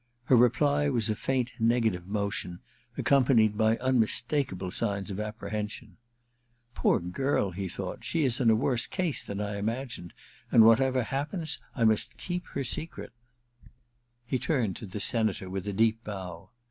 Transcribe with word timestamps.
Her 0.23 0.35
reply 0.35 0.89
was 0.89 1.11
a 1.11 1.15
faint 1.15 1.51
nega 1.61 1.91
tive 1.91 2.07
motion, 2.07 2.59
accompanied 2.97 3.55
by 3.55 3.77
unmistakable 3.77 4.71
signs 4.71 5.11
of 5.11 5.19
apprehension. 5.19 5.97
* 6.35 6.73
Poor 6.73 6.99
girl 6.99 7.49
1' 7.49 7.53
he 7.57 7.69
thought, 7.69 8.03
* 8.03 8.03
she 8.03 8.25
is 8.25 8.39
in 8.39 8.49
a 8.49 8.55
worse 8.55 8.87
case 8.87 9.21
than 9.23 9.39
I 9.39 9.57
imagined, 9.57 10.15
and 10.51 10.63
whatever 10.65 11.03
happens 11.03 11.59
I 11.75 11.83
must 11.83 12.17
keep 12.17 12.47
her 12.47 12.63
secret/ 12.63 13.13
He 14.25 14.39
turned 14.39 14.75
to 14.77 14.87
the 14.87 14.99
Senator 14.99 15.51
with 15.51 15.67
a 15.67 15.71
deep 15.73 16.03
bow. 16.03 16.49